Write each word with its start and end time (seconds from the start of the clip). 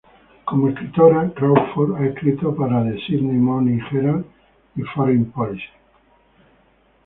Como 0.45 0.67
escritora 0.69 1.31
Crawford 1.35 1.95
ha 1.97 2.07
escrito 2.07 2.55
para 2.55 2.83
"The 2.83 2.99
Sydney 3.05 3.37
Morning 3.37 3.77
Herald" 3.91 4.25
y 4.75 4.81
Foreign 4.81 5.31
Policy. 5.31 5.65